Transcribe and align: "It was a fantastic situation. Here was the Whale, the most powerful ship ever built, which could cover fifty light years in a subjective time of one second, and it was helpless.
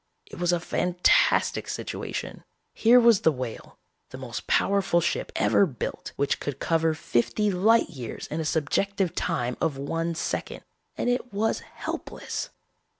"It 0.25 0.39
was 0.39 0.51
a 0.51 0.59
fantastic 0.59 1.69
situation. 1.69 2.43
Here 2.73 2.99
was 2.99 3.21
the 3.21 3.31
Whale, 3.31 3.77
the 4.09 4.17
most 4.17 4.47
powerful 4.47 4.99
ship 4.99 5.31
ever 5.35 5.67
built, 5.67 6.11
which 6.15 6.39
could 6.39 6.57
cover 6.59 6.95
fifty 6.95 7.51
light 7.51 7.87
years 7.91 8.25
in 8.25 8.39
a 8.39 8.45
subjective 8.45 9.13
time 9.13 9.57
of 9.61 9.77
one 9.77 10.15
second, 10.15 10.63
and 10.97 11.07
it 11.07 11.31
was 11.31 11.59
helpless. 11.59 12.49